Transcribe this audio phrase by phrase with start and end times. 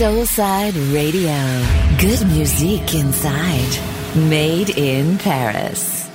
[0.00, 1.36] Soulside Radio.
[1.98, 3.68] Good music inside.
[4.30, 6.08] Made in Paris.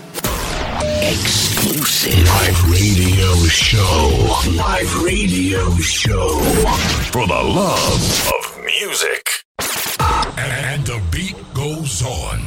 [1.03, 4.41] Exclusive live radio show.
[4.57, 6.39] Live radio show.
[7.11, 9.45] For the love of music.
[10.39, 12.39] And the beat goes on.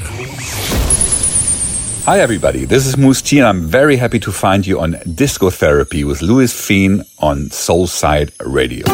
[2.05, 2.65] Hi, everybody.
[2.65, 6.21] This is Mousse T, and I'm very happy to find you on Disco Therapy with
[6.21, 8.87] Louis Fien on Soulside Radio.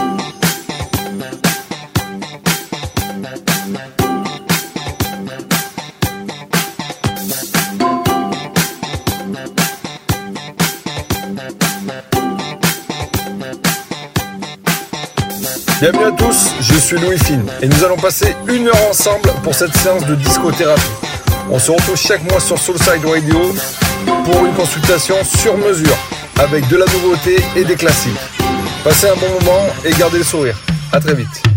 [15.85, 19.55] Bienvenue à tous, je suis Louis Fine et nous allons passer une heure ensemble pour
[19.55, 20.81] cette séance de discothérapie.
[21.51, 23.55] On se retrouve chaque mois sur Soulside Radio
[24.25, 25.99] pour une consultation sur mesure
[26.39, 28.13] avec de la nouveauté et des classiques.
[28.83, 30.57] Passez un bon moment et gardez le sourire.
[30.91, 31.54] À très vite.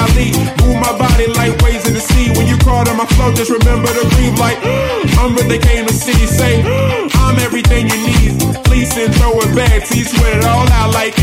[0.00, 2.32] Move my body like waves in the sea.
[2.32, 5.58] When you call on my flow, just remember to breathe like mm, I'm what they
[5.58, 6.26] came to see.
[6.26, 8.64] Say mm, I'm everything you need.
[8.64, 9.84] Please and throw it back.
[9.84, 11.19] T sweat it all out like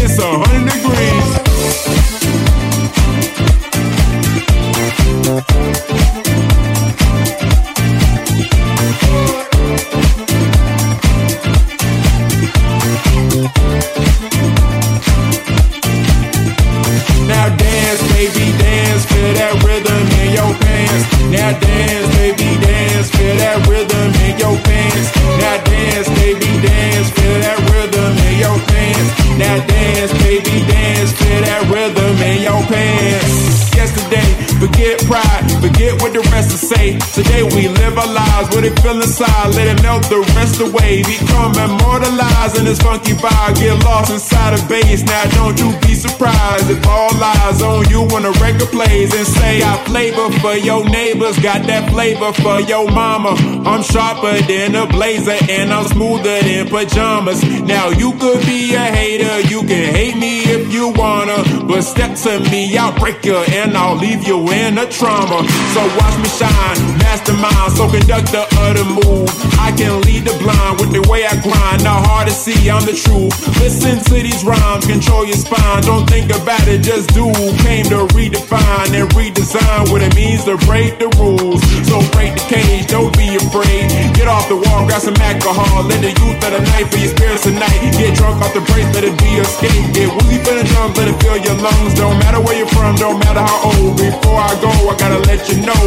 [36.58, 36.98] say.
[37.14, 41.04] Today we live our lives, what it feel inside, let it melt the rest away.
[41.04, 45.04] Become immortalized in this funky vibe, get lost inside a bass.
[45.04, 49.28] Now don't you be surprised if all eyes on you when the record plays and
[49.28, 53.36] say I flavor for your neighbors, got that flavor for your mama.
[53.66, 57.44] I'm sharper than a blazer and I'm smoother than pajamas.
[57.64, 62.18] Now you could be a hater, you can hate me if you wanna, but step
[62.26, 65.48] to me, I'll break you and I'll leave you in a trauma.
[65.74, 69.30] So watch me shine mastermind, so conductor of the move.
[69.58, 71.84] I can lead the blind with the way I grind.
[71.84, 73.34] Not hard to see, I'm the truth.
[73.60, 75.82] Listen to these rhymes, control your spine.
[75.84, 77.32] Don't think about it, just do.
[77.64, 81.64] Came to redefine and redesign what it means to break the rules.
[81.88, 83.90] So break the cage, don't be afraid.
[84.14, 85.84] Get off the wall, grab some alcohol.
[85.88, 87.80] Let the youth of the night for your spirits tonight.
[87.98, 89.96] Get drunk off the brace, let it be a skate.
[89.96, 91.94] Get woozy for the drums, let it fill your lungs.
[91.96, 93.98] Don't matter where you're from, don't matter how old.
[93.98, 95.87] Before I go, I gotta let you know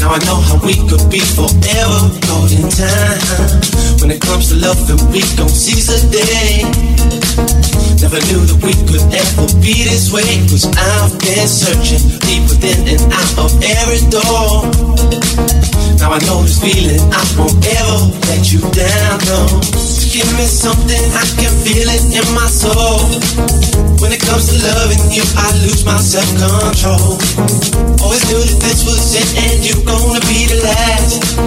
[0.00, 3.20] Now I know how we could be forever golden time.
[4.00, 6.64] When it comes to love, and we don't seize the day.
[8.00, 10.40] Never knew that we could ever be this way.
[10.48, 14.64] Cause I've been searching deep within and out of every door.
[16.00, 19.20] Now I know this feeling, I won't ever let you down.
[19.28, 22.98] No give me something, I can feel it in my soul.
[24.02, 27.14] When it comes to loving you, I lose my self-control.
[28.02, 31.38] Always knew that this was it, and you're gonna be the last.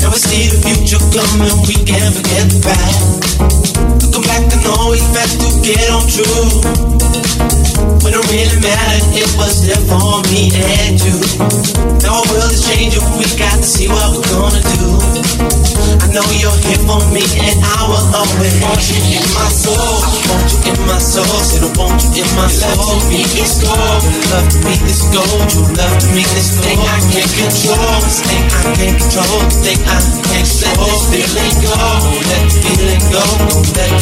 [0.00, 4.52] Now we see the future coming, we can't forget the past control.
[14.92, 19.48] Think I know you're here for me and I will always want you in my
[19.48, 19.76] soul.
[19.76, 21.24] Won't you in my soul?
[21.40, 23.00] Sit up, won't you give my soul?
[23.08, 24.02] Meet this gold.
[24.32, 28.02] Love to make this go, you Love to make this thing I can't control.
[28.08, 29.40] thing I can't control.
[29.62, 30.86] thing I can't control.
[30.86, 31.74] let this feeling go.
[32.30, 33.24] Let the feeling go.
[33.76, 34.01] Let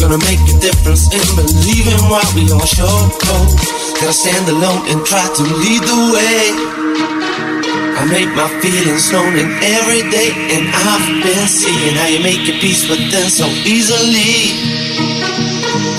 [0.00, 2.88] Gonna make a difference in believing what we all show.
[4.00, 6.40] Gotta stand alone and try to lead the way.
[8.00, 12.48] I make my feelings known in every day, and I've been seeing how you make
[12.48, 14.56] your peace with them so easily.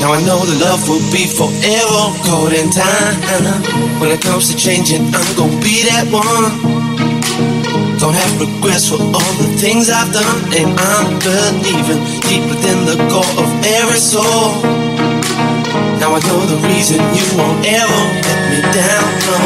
[0.02, 4.02] Now I know the love will be forever caught in time.
[4.02, 6.71] When it comes to changing, I'm gonna be that one.
[8.02, 12.98] Don't have regrets for all the things I've done, and I'm believing deep within the
[13.14, 14.58] core of every soul.
[16.02, 19.06] Now I know the reason you won't ever let me down.
[19.30, 19.38] No,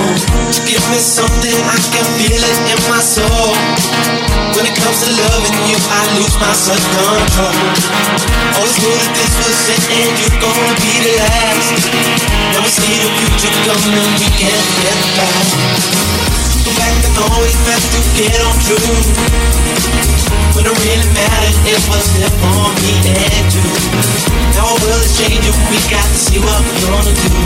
[0.71, 3.51] give me something I can feel it in my soul.
[4.55, 7.59] When it comes to loving you, I lose my self control.
[8.55, 11.75] Always knew that this was it, and you're gonna be the last.
[12.55, 16.44] Never see the future coming, we can't get back
[16.81, 20.44] and always best to get on through.
[20.55, 23.67] When it really mattered, it was there for me and you.
[24.55, 27.43] Now our world is changing, we got to see what we're gonna do.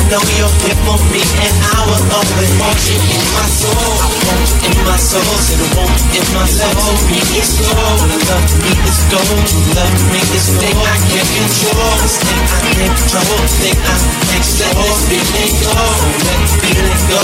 [0.00, 3.76] I know you're here for me, and I will always want you in my soul.
[4.00, 6.96] I want you in my soul, said I want you in my soul.
[7.12, 7.20] Me
[7.68, 8.00] gold,
[8.32, 8.72] love me
[9.12, 9.44] gold,
[9.76, 10.20] love me
[10.56, 15.76] thing I can't control, this thing I can't control, thing I can't this feeling go,
[16.24, 17.20] let feeling go,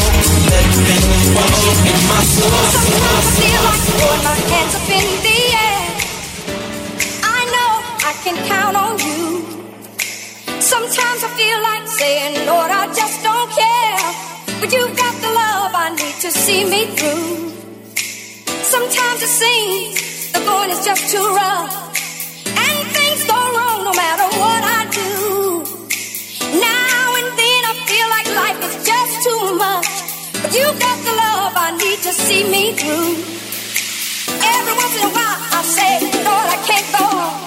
[0.53, 2.67] let feeling walking in my soul.
[7.23, 9.47] I know I can count on you.
[10.61, 14.03] Sometimes I feel like saying, Lord, I just don't care.
[14.61, 17.51] But you've got the love I need to see me through.
[18.63, 21.73] Sometimes it seems the going is just too rough.
[22.47, 25.63] And things go wrong no matter what I do.
[26.59, 29.91] Now and then I feel like life is just too much.
[30.43, 33.46] But you got the love I need to see me through.
[34.55, 35.93] Every once in a while I say,
[36.25, 37.46] Lord, I can't go on.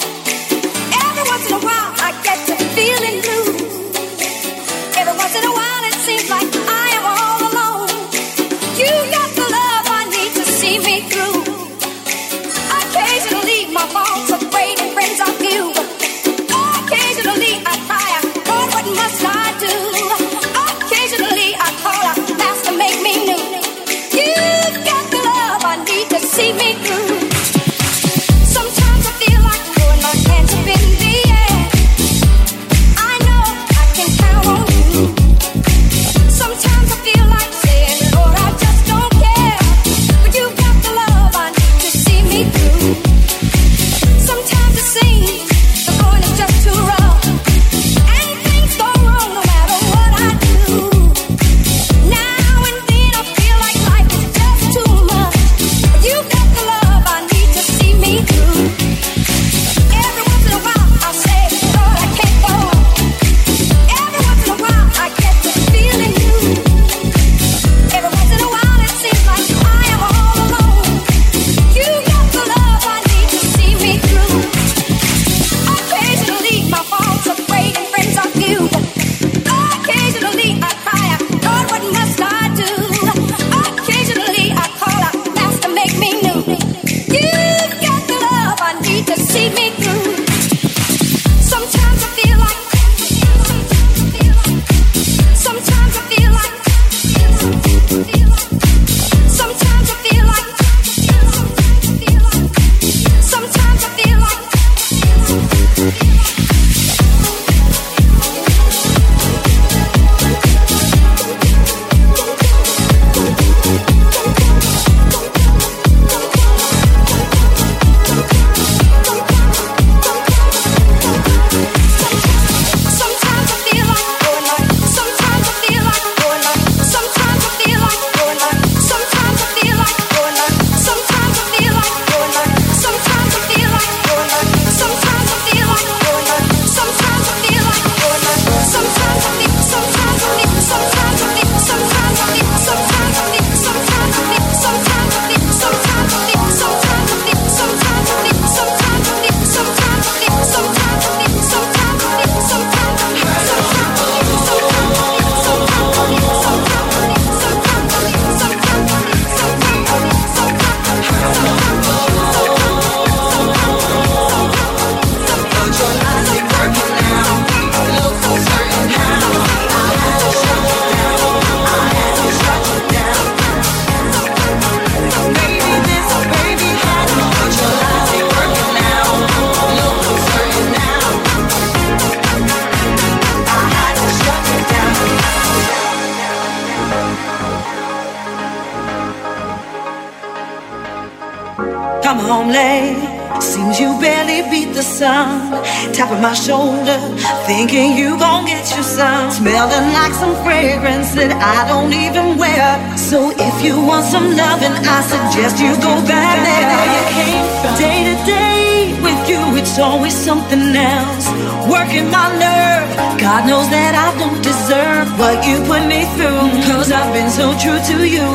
[199.00, 202.68] Smelling like some fragrance that I don't even wear.
[202.98, 206.84] So if you want some loving, I suggest you go back there.
[206.84, 207.74] You came from.
[207.80, 211.32] Day to day with you, it's always something else.
[211.72, 212.92] Working my nerve.
[213.24, 216.52] God knows that I don't deserve what you put me through.
[216.68, 218.28] Cause I've been so true to you.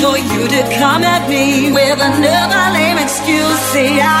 [0.00, 3.60] For you to come at me with another lame excuse.
[3.76, 4.16] See, I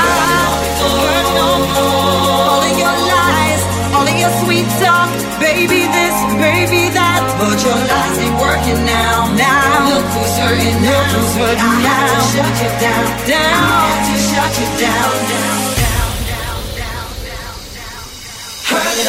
[0.76, 2.52] heard no more.
[2.52, 3.62] all of your lies,
[3.96, 5.05] all of your sweet talk,
[5.40, 7.22] baby this, baby that.
[7.38, 9.28] But your lies ain't working now.
[9.36, 10.96] Now look who's hurting now.
[10.96, 12.06] Look who's hurting I now.
[12.06, 13.56] Have to shut you down, down.
[13.56, 18.04] I have to shut you down, down, down, down, down, down, down.
[18.70, 19.08] Heard it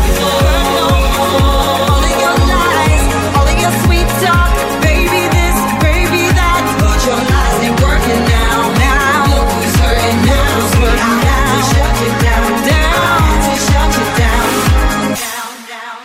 [11.69, 12.41] shut it down.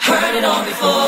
[0.03, 1.06] Heard it all before.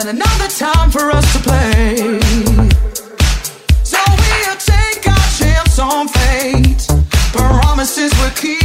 [0.00, 2.20] and another time for us to play.
[3.82, 6.86] So we'll take our chance on fate.
[7.32, 8.57] Promises we'll keep.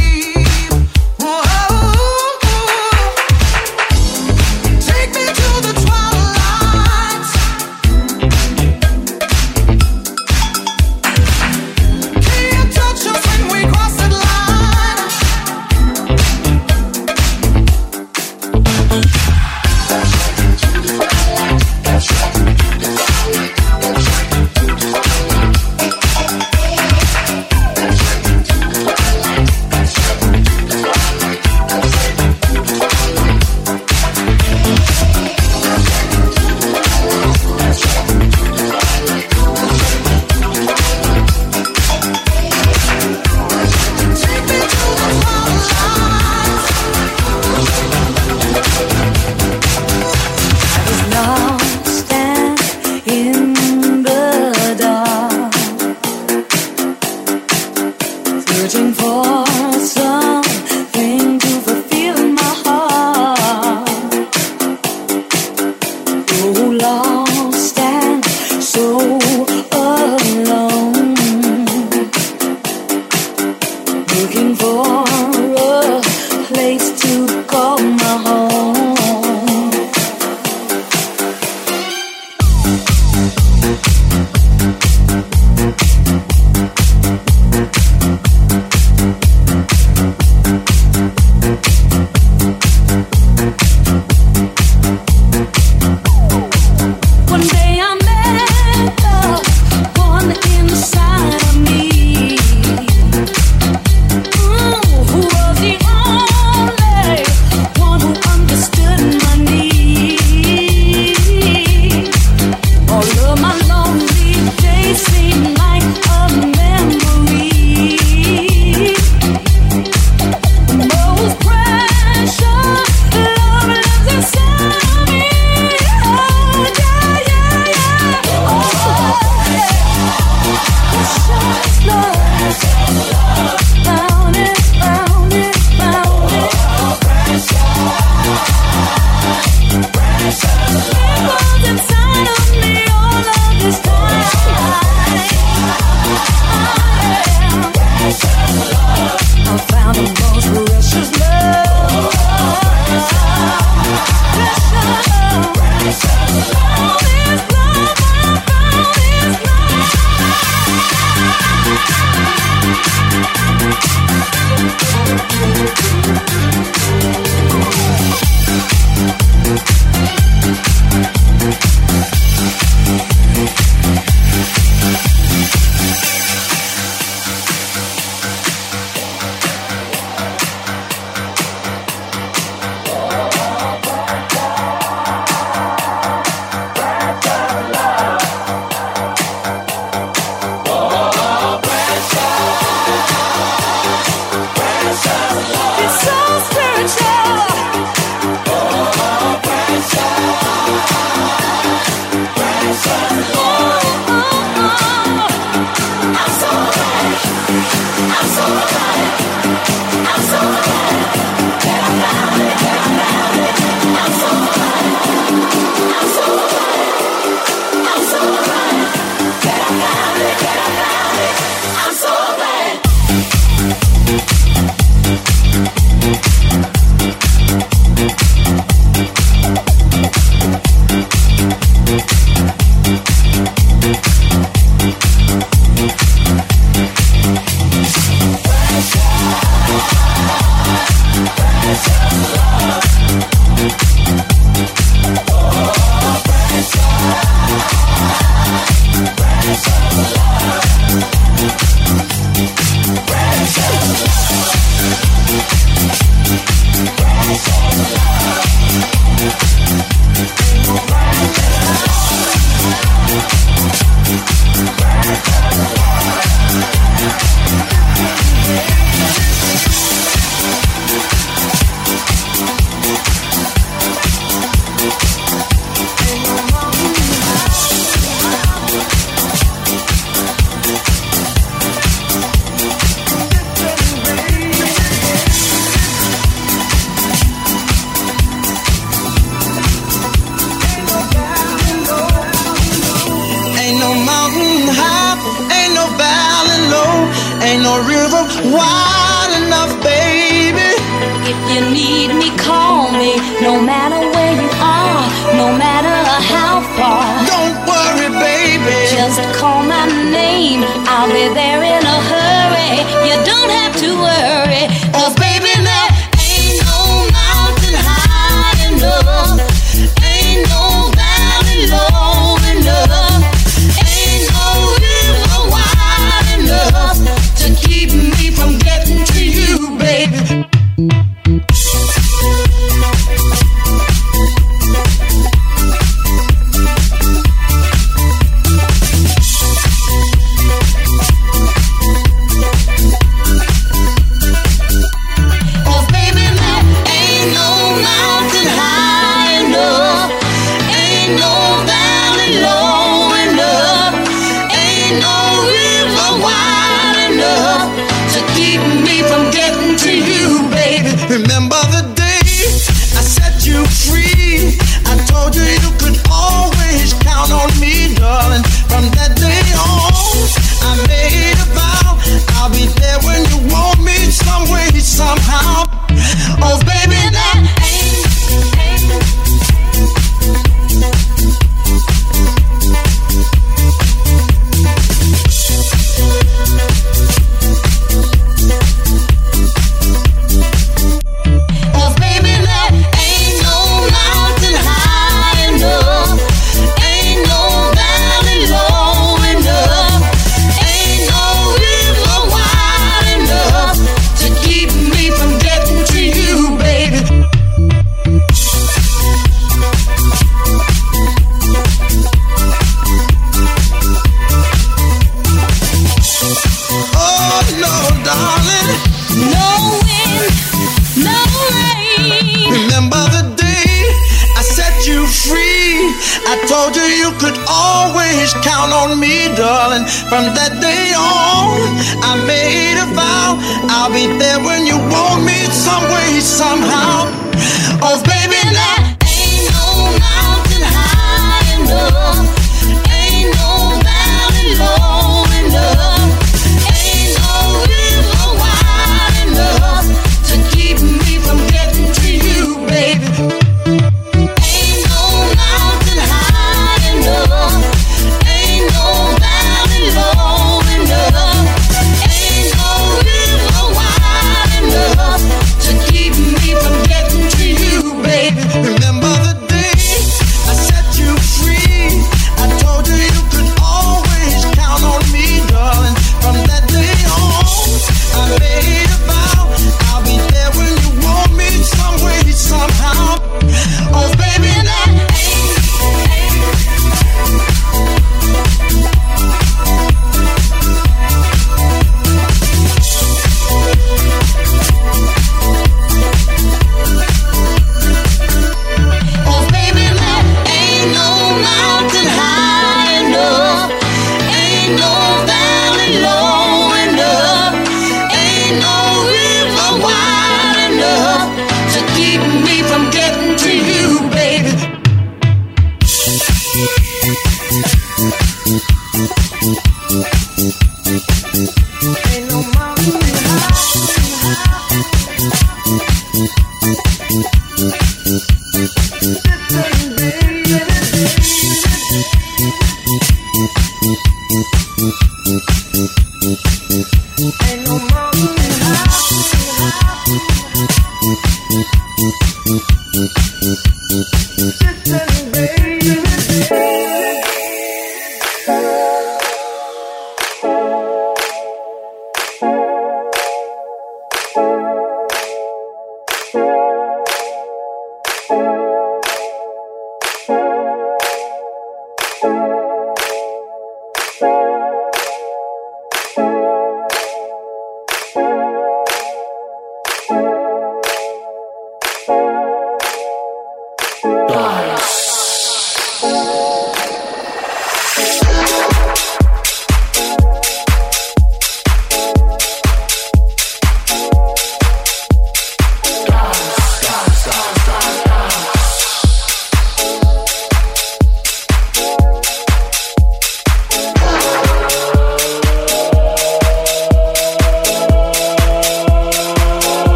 [220.54, 220.93] Yeah.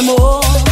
[0.00, 0.67] It's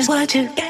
[0.00, 0.69] is what you get.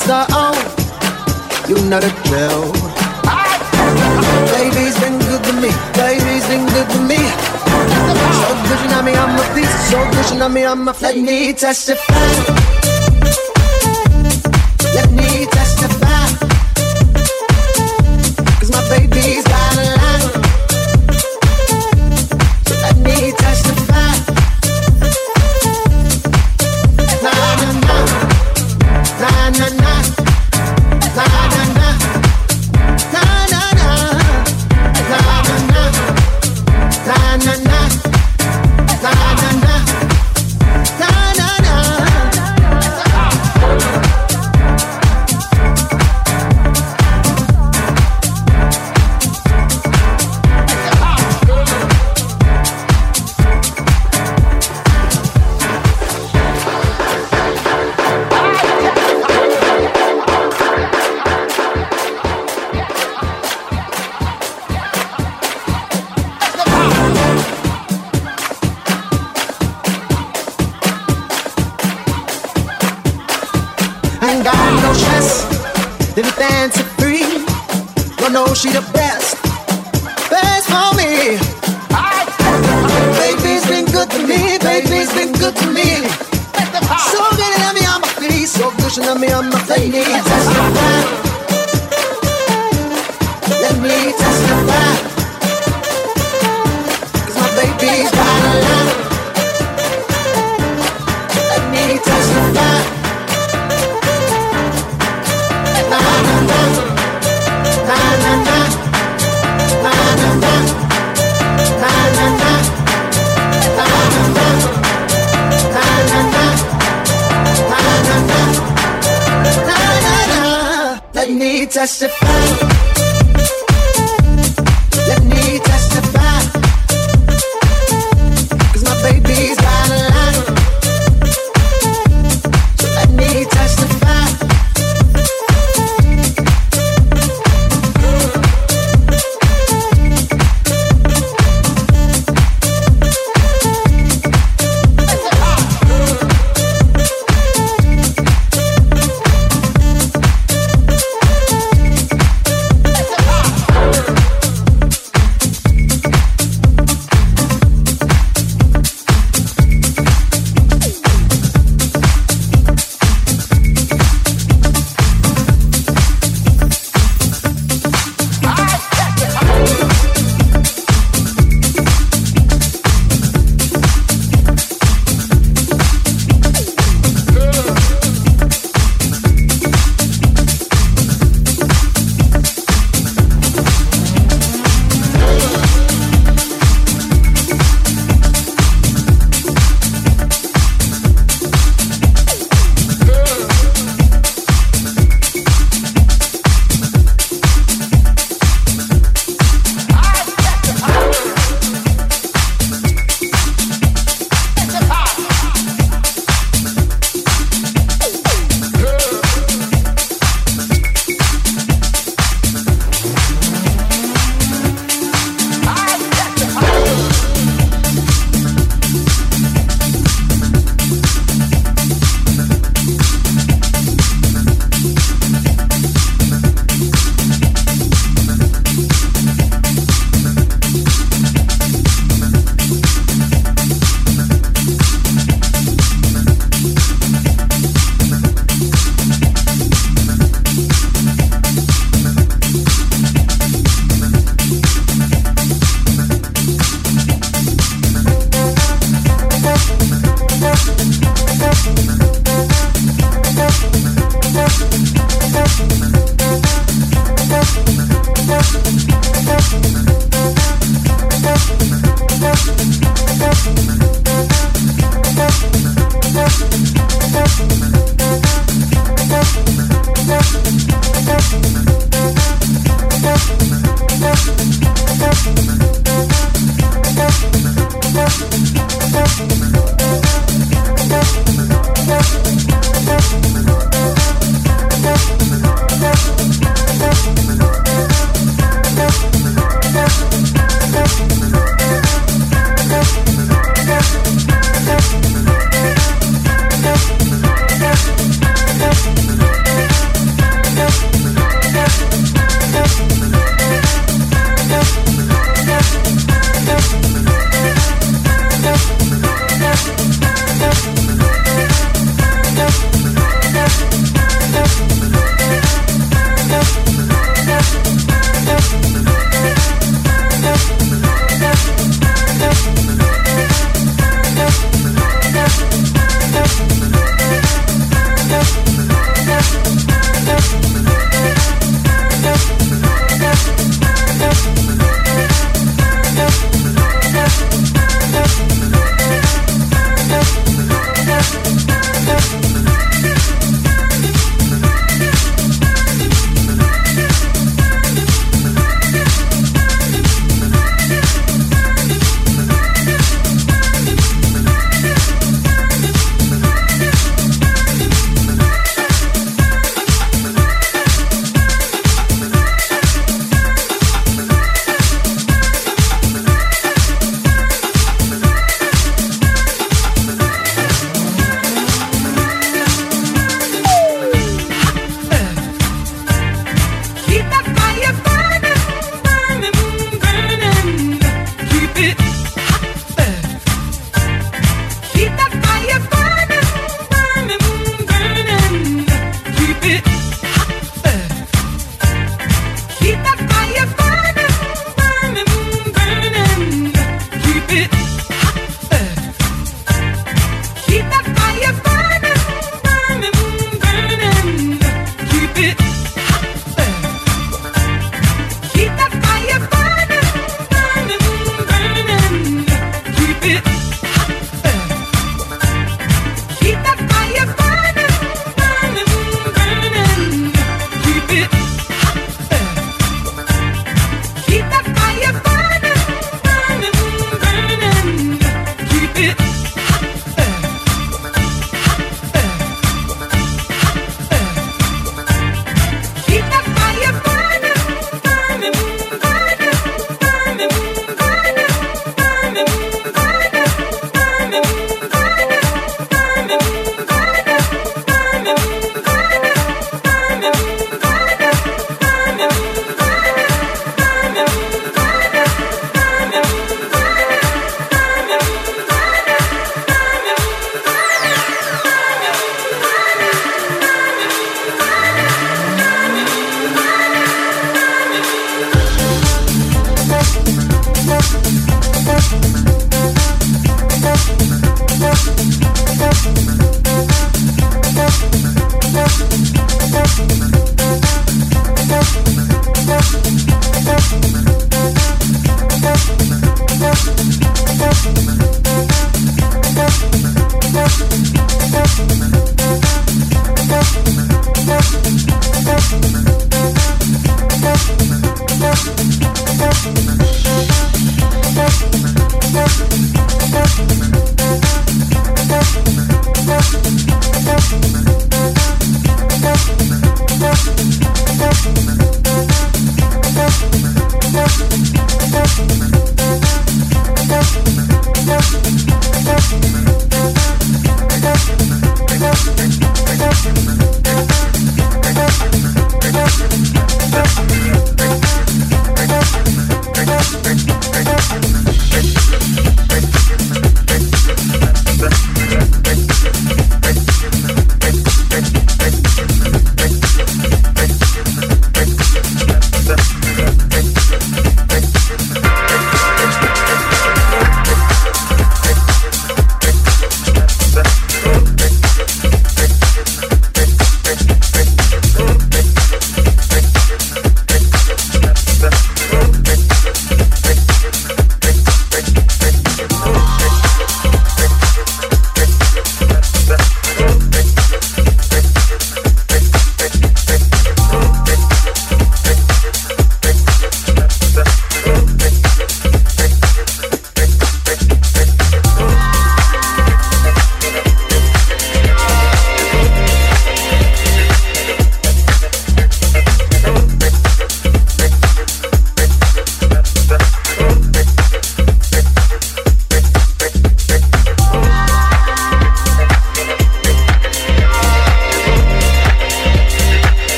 [0.00, 0.56] She got own.
[1.68, 2.72] You know the drill.
[4.52, 5.70] Baby's been good to me.
[5.94, 7.18] Baby's been good to me.
[8.40, 9.90] So good you know me, I'm a piece.
[9.90, 10.94] So good you know me, I'm a.
[11.00, 12.61] Let me testify.
[78.62, 79.42] she the best,
[80.30, 81.36] best for me.
[83.18, 86.06] Baby's been good to me, baby's been good to me.
[87.10, 90.61] So good to me on my feet, so good to me on my face.